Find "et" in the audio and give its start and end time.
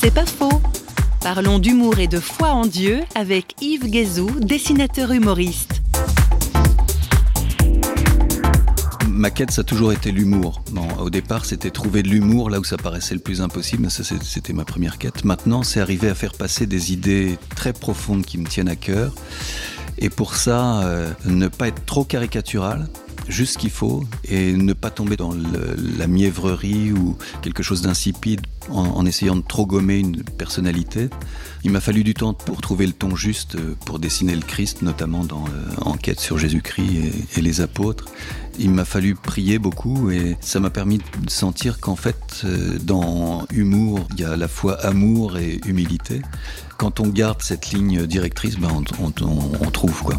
1.98-2.06, 19.98-20.10, 24.24-24.52, 37.36-37.40, 40.10-40.36, 45.38-45.60